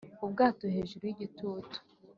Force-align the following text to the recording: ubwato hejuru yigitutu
ubwato 0.25 0.63
hejuru 0.75 1.03
yigitutu 1.07 1.77